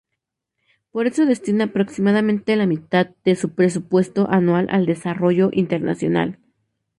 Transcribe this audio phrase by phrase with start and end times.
[0.91, 6.39] Por eso destina aproximadamente la mitad de su presupuesto anual al desarrollo internacional.